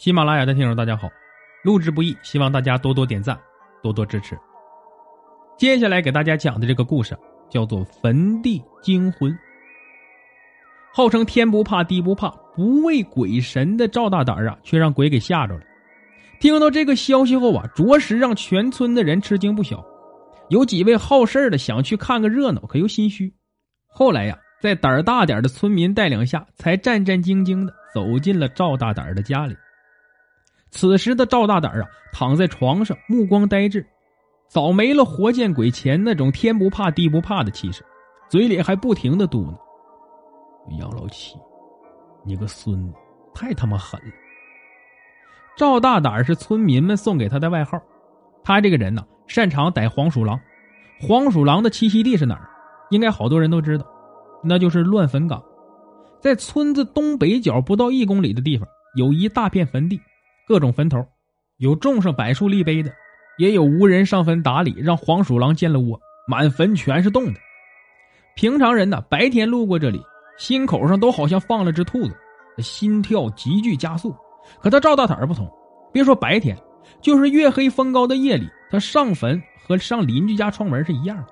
[0.00, 1.10] 喜马拉雅的听众大家好，
[1.62, 3.38] 录制不易，希望大家多多点赞，
[3.82, 4.34] 多多支持。
[5.58, 7.14] 接下来给大家讲的这个故事
[7.50, 9.30] 叫做《坟地惊魂》。
[10.94, 15.60] 号称天不怕地不怕、不畏鬼神的赵大胆啊，却让鬼给吓着了。
[16.40, 19.84] 听到这个消息后啊，着实让全村的人吃惊不小。
[20.48, 23.30] 有几位好事的想去看个热闹，可又心虚。
[23.86, 29.54] 后来呀，在胆儿大点的村民带领下，才战战兢兢的走进了赵大胆的家里。
[30.70, 33.84] 此时的赵大胆啊，躺在床上，目光呆滞，
[34.48, 37.84] 早没了活见鬼前那种天不怕地不怕的气势，
[38.28, 39.58] 嘴里还不停的嘟囔
[40.78, 41.36] ：“杨老七，
[42.24, 42.94] 你个孙子，
[43.34, 44.12] 太他妈狠了！”
[45.58, 47.78] 赵大胆是村民们送给他的外号，
[48.44, 50.40] 他这个人呢，擅长逮黄鼠狼。
[51.00, 52.48] 黄鼠狼的栖息地是哪儿？
[52.90, 53.84] 应该好多人都知道，
[54.42, 55.42] 那就是乱坟岗，
[56.20, 60.00] 在村子东北角不到一公里的地方，有一大片坟地。
[60.50, 60.98] 各种坟头，
[61.58, 62.92] 有种上柏树立碑的，
[63.38, 67.38] 也有无人上坟打理，让黄鼠狼建了窝，满坟全是洞的。
[68.34, 70.02] 平常人呢，白天路过这里，
[70.38, 72.16] 心口上都好像放了只兔子，
[72.58, 74.12] 心跳急剧加速。
[74.60, 75.48] 可他赵大胆不同，
[75.92, 76.58] 别说白天，
[77.00, 81.28] 就是月黑风高的夜里，他上坟和上邻居家串门是一样的。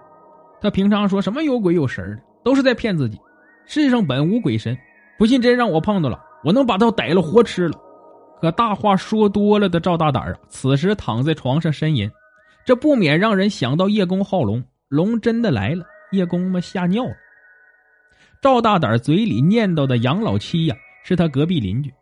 [0.61, 3.19] 他平常说什么有鬼有神的，都是在骗自己。
[3.67, 4.79] 世上本无鬼神，
[5.19, 7.77] 不信真让我碰到了，我能把他逮了活吃了。
[8.41, 12.11] 可大话说多了的赵大胆啊，此时躺在床上呻吟，
[12.65, 17.13] 这不免让人想到叶公好龙，龙真的来了，叶公嘛吓尿了。
[18.41, 21.93] 赵大胆嘴里念叨的杨老七呀，是他隔壁邻居，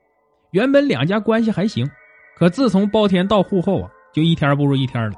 [0.51, 1.89] 原本两家关系还行，
[2.37, 5.17] 可自从包田到户后啊，就一天不如一天了。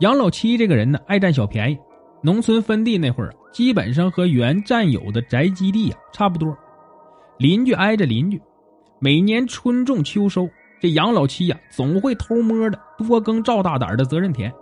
[0.00, 1.78] 杨老七这个人呢，爱占小便宜，
[2.22, 6.54] 农村分地那会儿，基本上和原占有的宅基地呀差不多，
[7.38, 8.38] 邻居挨着邻居。
[8.98, 10.48] 每年春种秋收，
[10.80, 14.52] 这杨老七呀总会偷摸的多耕赵大胆的责任田。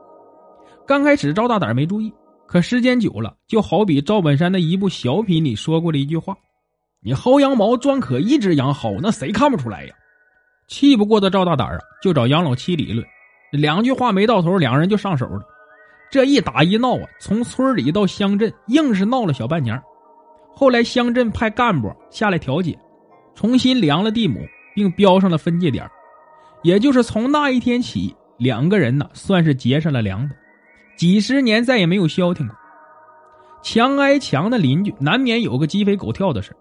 [0.86, 2.12] 刚开始赵大胆没注意，
[2.46, 6.36] 可时间久了，就好比赵本山的一部小品里说过的一句话
[7.00, 9.94] ：“你薅羊毛专可一只羊薅，那谁看不出来呀？”
[10.66, 13.06] 气不过的赵大胆啊，就找杨老七理论。
[13.52, 15.42] 两句话没到头，两人就上手了。
[16.10, 19.80] 这一打一闹啊，从村里到乡镇，硬是闹了小半年。
[20.54, 22.78] 后来乡镇派干部下来调解。
[23.34, 24.40] 重新量了地亩，
[24.74, 25.88] 并标上了分界点，
[26.62, 30.34] 也就是从那一天起，两个人呢算是结上了梁子，
[30.96, 32.56] 几十年再也没有消停过。
[33.62, 36.54] 墙挨墙的邻居难免有个鸡飞狗跳的事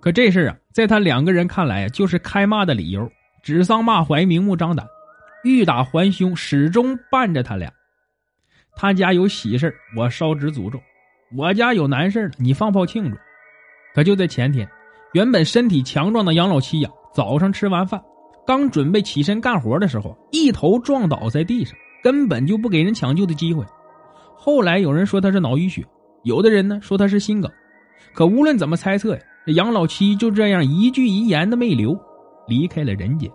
[0.00, 3.10] 可这事啊，在他两个人看来啊就是开骂的理由，
[3.42, 4.86] 指桑骂槐，明目张胆，
[5.42, 7.72] 欲打还凶，始终伴着他俩。
[8.76, 10.78] 他家有喜事我烧纸诅咒；
[11.36, 13.16] 我家有难事你放炮庆祝。
[13.94, 14.68] 可就在前天。
[15.12, 18.00] 原本身体强壮的杨老七呀，早上吃完饭，
[18.46, 23.64] 刚准备起身干活的时候，一头撞倒在地上，根本就不给人抢救的机会。
[24.36, 25.84] 后来有人说他是脑淤血，
[26.24, 27.50] 有的人呢说他是心梗。
[28.14, 31.98] 可无论怎么猜测呀，这杨老七就这样一句遗言都没留，
[32.46, 33.30] 离开了人间。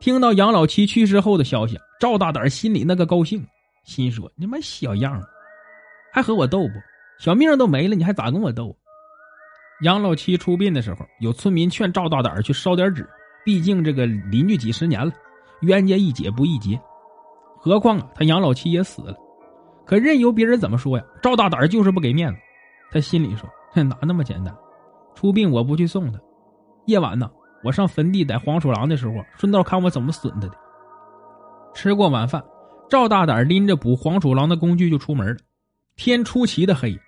[0.00, 3.44] 听到杨老七去世后的消息，赵大胆心里那个高兴，
[3.84, 5.20] 心说：“你妈小样
[6.12, 6.72] 还和我斗不？
[7.18, 8.74] 小命都没了，你还咋跟我斗？”
[9.82, 13.08] 杨老七出殡的时候，有村民劝赵大胆去烧点纸，
[13.44, 15.12] 毕竟这个邻居几十年了，
[15.62, 16.78] 冤家宜解不宜结。
[17.56, 19.14] 何况啊，他杨老七也死了，
[19.86, 22.38] 可任由别人怎么说呀，赵大胆就是不给面子。
[22.90, 23.48] 他心里说
[23.82, 24.54] ：“哪那么简单？
[25.14, 26.18] 出殡我不去送他，
[26.86, 27.30] 夜晚呢，
[27.64, 30.54] 我上坟地逮黄鼠狼的时候，顺道看我怎么损他的。”
[31.72, 32.42] 吃过晚饭，
[32.88, 35.36] 赵大胆拎着捕黄鼠狼的工具就出门了。
[35.96, 36.98] 天出奇的黑。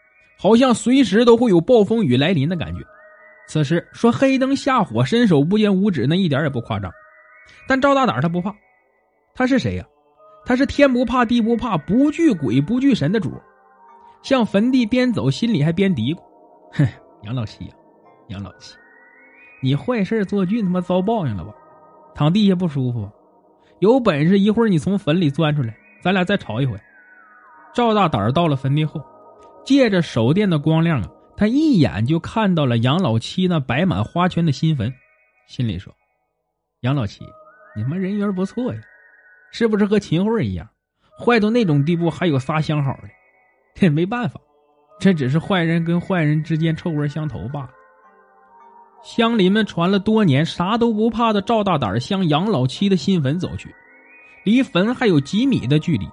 [0.42, 2.82] 好像随时都会有暴风雨来临的感觉。
[3.46, 6.90] 此时说黑灯瞎火、伸手不见五指，那一点也不夸张。
[7.68, 8.52] 但赵大胆他不怕，
[9.36, 9.84] 他是谁呀？
[10.44, 13.32] 他是天不怕地不怕、不惧鬼不惧神的主。
[14.20, 16.18] 向坟地边走，心里还边嘀咕
[16.74, 16.84] ：“哼，
[17.22, 17.74] 杨老七呀，
[18.26, 18.74] 杨老七，
[19.62, 21.54] 你坏事做尽，他妈遭报应了吧？
[22.16, 23.08] 躺地下不舒服，
[23.78, 25.72] 有本事一会儿你从坟里钻出来，
[26.02, 26.76] 咱俩再吵一回。”
[27.72, 29.00] 赵大胆到了坟地后。
[29.64, 34.92] 借着手电的光亮啊，他一眼就看到了杨老七那摆满花圈的新坟，
[35.46, 35.92] 心里说
[36.82, 37.24] ：“杨老七，
[37.76, 38.80] 你们人缘不错呀，
[39.52, 40.68] 是不是和秦桧一样，
[41.18, 43.08] 坏到那种地步还有仨相好的？
[43.74, 44.40] 这没办法，
[44.98, 47.70] 这只是坏人跟坏人之间臭味相投罢了。”
[49.02, 53.74] 乡邻们传了多年啥都不怕的赵大胆向杨老七的新坟走去，
[54.44, 56.08] 离坟还有几米的距离。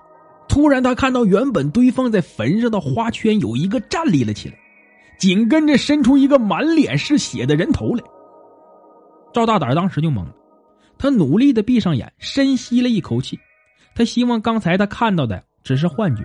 [0.49, 4.55] 突然，他看到原本堆放在坟上的花圈有一个站立了起来，
[5.17, 8.03] 紧跟着伸出一个满脸是血的人头来。
[9.31, 10.33] 赵大胆当时就懵了，
[10.97, 13.39] 他努力的闭上眼，深吸了一口气。
[13.93, 16.23] 他希望刚才他看到的只是幻觉。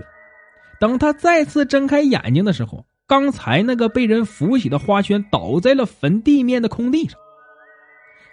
[0.80, 7.20] 等他再次睁开眼睛的时候，刚才那个被人扶起的花圈倒在了坟地面的空地上，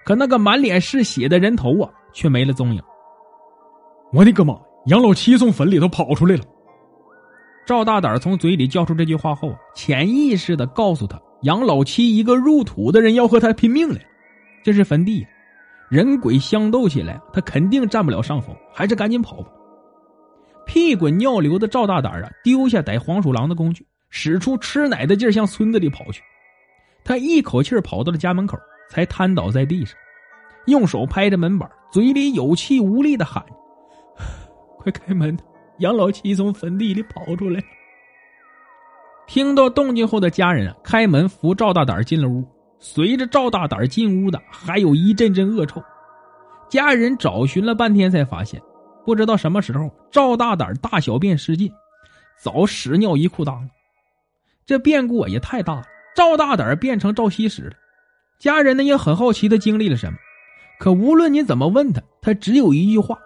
[0.06, 2.82] 可那个满脸是血的人头啊，却没了踪影。
[4.14, 4.62] 我的个妈呀！
[4.86, 6.44] 杨老七从坟里头跑出来了。
[7.68, 14.02] 赵大胆从嘴里叫出这句话后，潜意识的告诉他：杨老七一个入土的人要和他拼命来。
[14.64, 15.26] 这是坟地，
[15.90, 19.50] 人鬼相斗起来，他肯定占不了上风，还是赶紧跑吧。
[20.66, 26.24] 屁滚尿流的赵大胆啊，丢下逮黄鼠狼的工具，使出吃奶的劲向村子里跑去。
[27.04, 28.58] 他一口气跑到了家门口，
[28.90, 29.96] 才瘫倒在地上，
[30.66, 33.54] 用手拍着门板，嘴里有气无力的喊着。
[34.82, 35.38] 快开门！
[35.78, 37.62] 杨老七从坟地里跑出来。
[39.28, 42.44] 听到动静后的家人开门扶赵大胆进了屋。
[42.80, 45.82] 随着赵大胆进屋的，还有一阵阵恶臭。
[46.68, 48.60] 家人找寻了半天，才发现，
[49.06, 51.72] 不知道什么时候赵大胆大小便失禁，
[52.42, 53.70] 早屎尿一裤裆了。
[54.66, 55.84] 这变故也太大了，
[56.16, 57.74] 赵大胆变成赵西屎了。
[58.40, 60.18] 家人呢也很好奇他经历了什么，
[60.80, 63.18] 可无论你怎么问他，他只有一句话。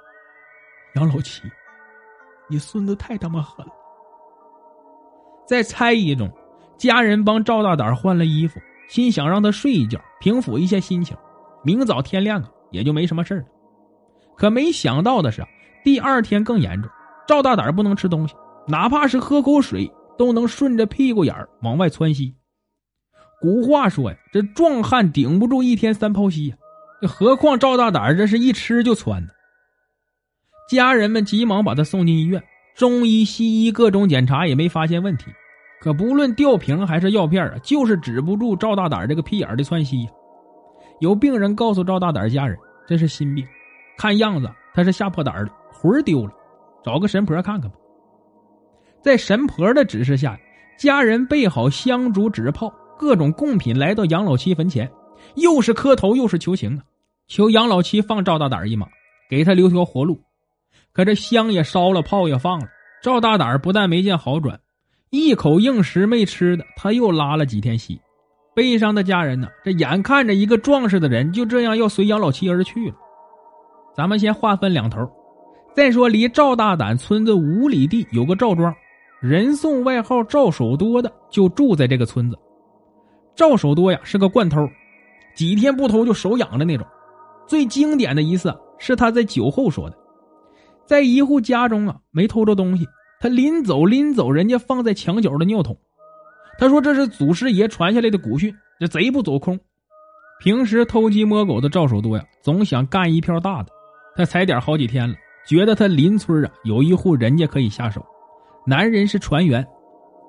[0.95, 1.41] 杨老七，
[2.47, 3.71] 你孙子太他妈狠了！
[5.45, 6.31] 在猜疑中，
[6.77, 11.15] 家人帮赵大胆换了衣服，心想让他睡一觉，平复一下心情。
[11.65, 13.45] 明早天亮啊，也就没什么事了。
[14.37, 15.45] 可没想到的是，
[15.83, 16.89] 第二天更严重。
[17.27, 18.33] 赵大胆不能吃东西，
[18.65, 22.33] 哪怕是喝口水，都能顺着屁股眼往外窜稀。
[23.41, 26.55] 古话说呀，这壮汉顶不住一天三泡稀呀，
[27.05, 29.33] 何况赵大胆这是一吃就窜呢。
[30.67, 32.41] 家人们急忙把他送进医院，
[32.73, 35.25] 中医、西医各种检查也没发现问题。
[35.79, 40.07] 可不论吊瓶还是药片啊，就是止不住赵大胆这个屁眼的窜稀。
[40.99, 42.57] 有病人告诉赵大胆家人，
[42.87, 43.45] 这是心病，
[43.97, 46.31] 看样子他是吓破胆了，魂丢了，
[46.83, 47.75] 找个神婆看看吧。
[49.03, 50.39] 在神婆的指示下，
[50.79, 54.89] 家人备好香烛、纸炮、各种贡品，来到杨老七坟前，
[55.35, 56.81] 又是磕头又是求情啊，
[57.27, 58.87] 求杨老七放赵大胆一马，
[59.29, 60.19] 给他留条活路。
[60.95, 62.67] 可这香也烧了，炮也放了，
[63.03, 64.57] 赵大胆不但没见好转，
[65.09, 67.99] 一口硬食没吃的，他又拉了几天稀。
[68.55, 72.95] 悲伤的家人呢，这眼看着一个壮实的人就这样要随杨老七而去了。
[73.93, 75.05] 咱们先划分两头，
[75.75, 78.73] 再说离赵大胆村子五里地有个赵庄，
[79.19, 82.39] 人送外号赵守多的就住在这个村子。
[83.35, 84.65] 赵守多呀是个惯偷，
[85.35, 86.87] 几天不偷就手痒的那种。
[87.45, 89.97] 最经典的一次是他在酒后说的。
[90.85, 92.87] 在一户家中啊，没偷着东西。
[93.19, 95.75] 他临走拎走人家放在墙角的尿桶，
[96.59, 99.59] 他说这是祖师爷传下来的古训，这贼不走空。
[100.39, 103.69] 平时偷鸡摸狗的赵守多呀，总想干一票大的。
[104.15, 105.15] 他踩点好几天了，
[105.47, 108.05] 觉得他邻村啊有一户人家可以下手。
[108.67, 109.65] 男人是船员，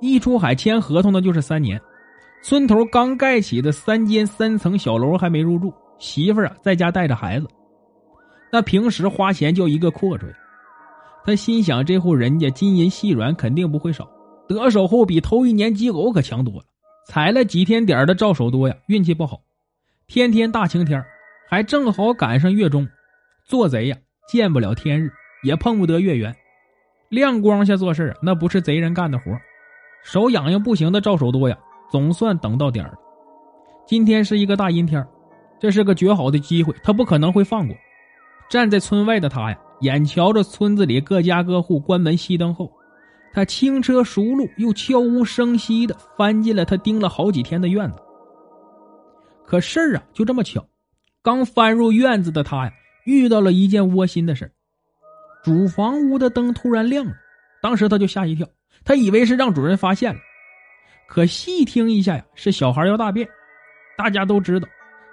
[0.00, 1.78] 一出海签合同的就是三年。
[2.42, 7.48] 村头刚盖起的三间三层小楼还没入住，媳妇儿啊在家带着孩子。
[8.52, 10.24] 那平时花钱就一个阔绰。
[11.26, 14.08] 他心想，这户人家金银细软肯定不会少，
[14.46, 16.62] 得手后比头一年鸡狗可强多了。
[17.08, 19.40] 踩了几天点的赵守多呀，运气不好，
[20.06, 21.04] 天天大晴天，
[21.50, 22.86] 还正好赶上月中，
[23.44, 23.96] 做贼呀
[24.28, 25.10] 见不了天日，
[25.42, 26.32] 也碰不得月圆，
[27.08, 29.24] 亮光下做事那不是贼人干的活。
[30.04, 31.58] 手痒痒不行的赵守多呀，
[31.90, 32.94] 总算等到点了。
[33.84, 35.04] 今天是一个大阴天，
[35.58, 37.76] 这是个绝好的机会，他不可能会放过。
[38.48, 39.58] 站在村外的他呀。
[39.80, 42.72] 眼瞧着村子里各家各户关门熄灯后，
[43.32, 47.98] 他轻车熟路又悄无声息的翻进了他盯了好几天的院子。
[49.44, 50.64] 可事儿啊，就这么巧，
[51.22, 52.72] 刚翻入院子的他呀，
[53.04, 54.50] 遇到了一件窝心的事
[55.44, 57.12] 主房屋的灯突然亮了，
[57.62, 58.48] 当时他就吓一跳，
[58.84, 60.20] 他以为是让主人发现了。
[61.06, 63.28] 可细听一下呀，是小孩要大便。
[63.96, 64.66] 大家都知道，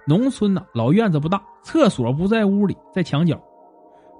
[0.07, 3.39] 农村呢老院子不大，厕所不在屋里，在墙角。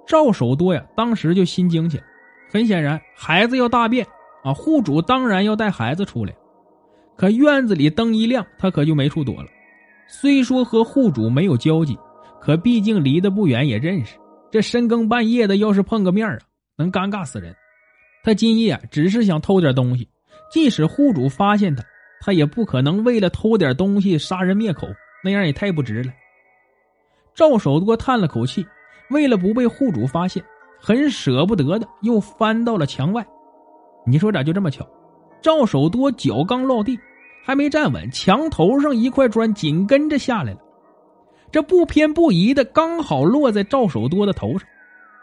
[0.06, 2.04] 赵守多呀，当时就心惊起来。
[2.52, 4.06] 很显然，孩子要大便
[4.44, 6.34] 啊，户主当然要带孩子出来。
[7.16, 9.50] 可院子里灯一亮，他可就没处躲了。
[10.08, 11.98] 虽说和户主没有交集，
[12.40, 14.18] 可毕竟离得不远，也认识。
[14.52, 16.38] 这深更半夜的，要是碰个面啊，
[16.78, 17.56] 能尴尬死人。
[18.24, 20.08] 他今夜只是想偷点东西，
[20.52, 21.84] 即使户主发现他，
[22.22, 24.88] 他也不可能为了偷点东西杀人灭口，
[25.24, 26.12] 那样也太不值了。
[27.34, 28.64] 赵守多叹了口气。
[29.10, 30.44] 为了不被户主发现，
[30.80, 33.26] 很舍不得的又翻到了墙外。
[34.06, 34.88] 你说咋就这么巧？
[35.42, 36.98] 赵守多脚刚落地，
[37.44, 40.60] 还没站稳，墙头上一块砖紧跟着下来了。
[41.52, 44.68] 这不偏不倚的刚好落在赵守多的头上。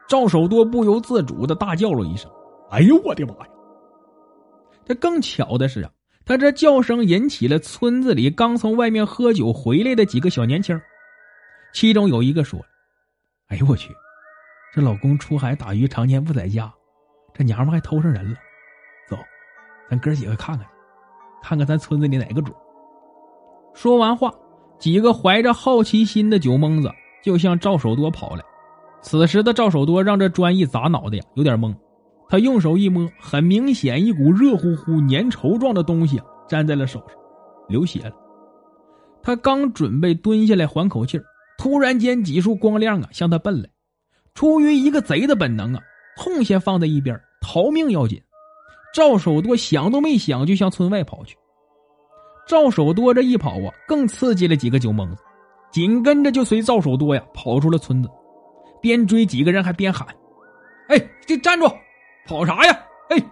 [0.09, 2.31] 赵守多不由自主的大叫了一声
[2.71, 3.51] ：“哎呦我的妈呀！”
[4.85, 5.91] 这更巧的是啊，
[6.25, 10.81] 他这叫声引起了村子里刚从外面喝酒回来的几个小年轻，
[11.73, 12.61] 其中有一个说
[13.51, 13.95] ：“哎呦我去，
[14.73, 16.73] 这老公出海打鱼常年不在家，
[17.35, 18.37] 这娘们还偷上人了。
[19.09, 19.17] 走，
[19.91, 20.73] 咱哥几个看看去，
[21.43, 22.53] 看看咱村子里哪个主。”
[23.75, 24.33] 说完话，
[24.79, 26.91] 几个怀着好奇心的酒蒙子
[27.25, 28.43] 就向赵守多跑来。
[29.03, 31.75] 此时的赵守多让这砖一砸脑袋呀，有点懵。
[32.29, 37.17] 他用手一摸，很明显一股热乎乎、粘稠状的东西粘在了手上，
[37.69, 38.13] 流血了。
[39.23, 41.21] 他刚准备蹲下来缓口气
[41.61, 43.69] 突然间几束光亮啊向他奔来。
[44.33, 45.83] 出于一个贼的本能啊，
[46.17, 48.19] 痛先放在一边，逃命要紧。
[48.95, 51.37] 赵守多想都没想就向村外跑去。
[52.49, 55.23] 赵守多这一跑啊，更刺激了几个酒蒙子，
[55.71, 58.09] 紧跟着就随赵守多呀跑出了村子。
[58.81, 60.09] 边追几个人还边喊
[60.89, 61.67] ：“哎，这站住，
[62.27, 63.23] 跑啥呀？”哎，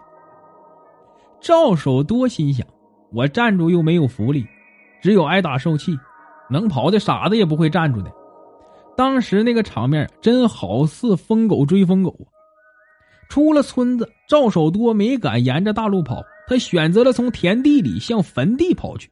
[1.41, 2.67] 赵守多心想
[3.11, 4.47] ：“我站住又没有福利，
[5.01, 5.99] 只有挨打受气，
[6.51, 8.11] 能跑的傻子也不会站住的。”
[8.97, 12.27] 当时那个场面真好似疯狗追疯狗啊！
[13.29, 19.09] 出了村子，赵守多没敢沿着大路跑，他选择了从田地里向坟地跑去。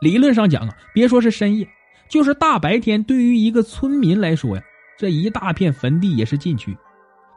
[0.00, 1.68] 理论上讲啊，别说是深夜，
[2.08, 4.62] 就是大白天，对于一个村民来说呀。
[4.96, 6.76] 这一大片坟地也是禁区，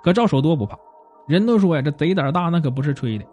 [0.04, 0.78] 可赵守多不怕。
[1.28, 3.26] 人都说呀，这贼胆大，那可不是吹的。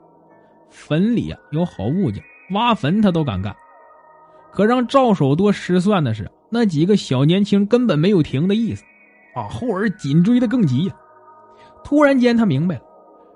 [0.70, 3.54] 坟里啊有好物件，挖坟他都敢干。
[4.52, 8.84] 可让赵守多失算的是，那几个小年轻根本没有停的意思，
[9.34, 10.94] 啊，后儿紧追的更急呀。
[11.84, 12.82] 突然间他明白了，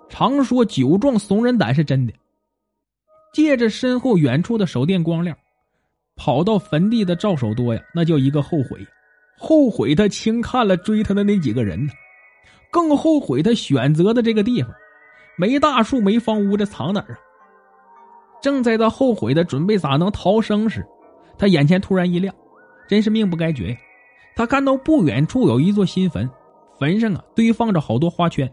[0.09, 2.13] 常说酒壮怂人胆是真的。
[3.33, 5.37] 借着身后远处的手电光亮，
[6.17, 8.85] 跑到坟地的赵守多呀，那叫一个后悔。
[9.39, 11.93] 后悔他轻看了追他的那几个人呢，
[12.71, 14.71] 更后悔他选择的这个地方，
[15.37, 17.19] 没大树没房屋，这藏哪儿啊？
[18.43, 20.85] 正在他后悔的准备咋能逃生时，
[21.39, 22.35] 他眼前突然一亮，
[22.89, 23.77] 真是命不该绝呀！
[24.35, 26.29] 他看到不远处有一座新坟，
[26.79, 28.51] 坟上啊堆放着好多花圈，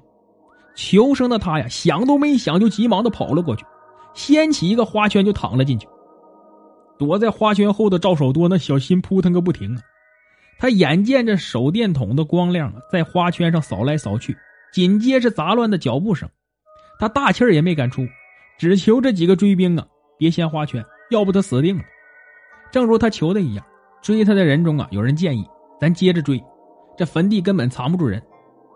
[0.75, 3.65] 求生的他呀想都没想就急忙的跑了过去，
[4.13, 5.87] 掀起一个花圈就躺了进去。
[6.97, 9.81] 躲在花圈后的赵守多那小心扑腾个不停啊！
[10.57, 14.35] 他眼见着手电筒的光亮啊在花圈上扫来扫去，
[14.73, 16.27] 紧接着杂乱的脚步声，
[16.99, 18.05] 他大气儿也没敢出，
[18.57, 21.83] 只求这几个追兵啊别掀花圈，要不他死定了。
[22.71, 23.65] 正如他求的一样，
[24.01, 25.47] 追他的人中啊有人建议
[25.79, 26.43] 咱接着追，
[26.97, 28.21] 这坟地根本藏不住人，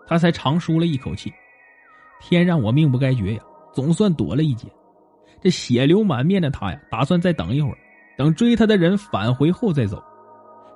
[0.06, 1.32] 他才长舒了一口气。
[2.20, 4.66] 天让我命不该绝呀，总算躲了一劫。
[5.40, 7.76] 这血流满面的他呀，打算再等一会儿，
[8.16, 10.02] 等追他的人返回后再走。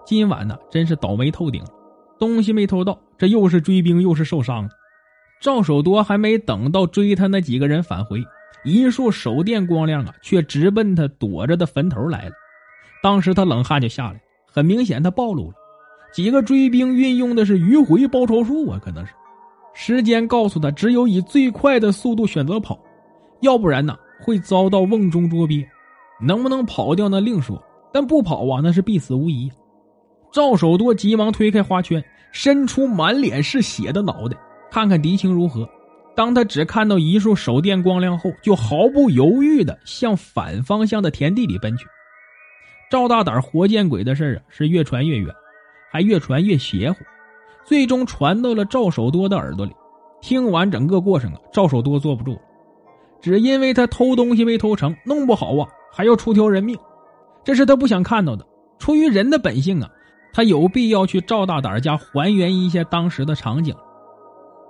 [0.05, 1.63] 今晚呢，真是倒霉透顶，
[2.19, 4.69] 东西没偷到，这又是追兵又是受伤。
[5.41, 8.23] 赵守多还没等到追他那几个人返回，
[8.65, 12.33] 一束手电光亮啊，却直奔他躲着的坟头来了。
[13.03, 15.55] 当时他冷汗就下来，很明显他暴露了。
[16.13, 19.13] 几个追兵运用的是迂回包抄术啊，可能是
[19.75, 22.79] 时间告诉他，只有以最快的速度选择跑，
[23.41, 25.65] 要不然呢会遭到瓮中捉鳖。
[26.21, 27.63] 能不能跑掉那另说，
[27.93, 29.49] 但不跑啊，那是必死无疑。
[30.33, 32.03] 赵守多急忙推开花圈，
[32.33, 34.37] 伸出满脸是血的脑袋，
[34.71, 35.69] 看看敌情如何。
[36.17, 41.87] 当他只看到一束手电光亮后，就毫不犹豫的向反方向的田地里奔去。
[42.91, 45.35] 赵大胆活见鬼的事啊，是越传越远，
[45.91, 46.99] 还越传越邪乎，
[47.65, 49.73] 最终传到了赵守多的耳朵里。
[50.21, 52.41] 听完整个过程啊，赵守多坐不住了，
[53.21, 56.79] 只因为他偷东西没偷成，弄不好啊还要出条人命，
[57.45, 58.47] 这是他不想看到的。
[58.79, 59.91] 出于人的本性啊。
[60.31, 63.75] 他有必要去赵大胆家还原一下当时的场景。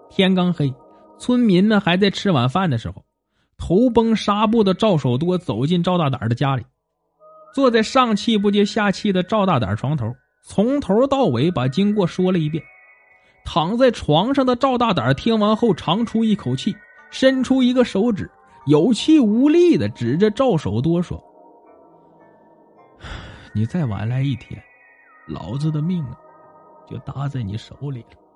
[0.09, 0.73] 天刚黑，
[1.19, 3.05] 村民们还在吃晚饭的时候，
[3.59, 6.65] 头绷纱布的赵守多走进赵大胆的家里，
[7.59, 12.63] 坐在上气不接下气的赵大胆床头，从头到尾把经过说了一遍。
[13.45, 16.73] 躺在床上的赵大胆听完后长出一口气，
[17.11, 18.31] 伸出一个手指，
[18.67, 21.21] 有气无力的指着赵守多说
[23.53, 24.63] ：“你再晚来一天。”
[25.27, 26.17] 老子的命啊，
[26.89, 28.28] 就搭在你手里了。